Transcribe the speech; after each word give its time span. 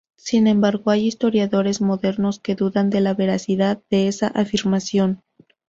Sin 0.17 0.47
embargo 0.47 0.89
hay 0.89 1.05
historiadores 1.05 1.79
modernos 1.79 2.39
que 2.39 2.55
dudan 2.55 2.89
de 2.89 3.01
la 3.01 3.13
veracidad 3.13 3.83
de 3.91 4.07
esa 4.07 4.29
afirmación. 4.29 5.21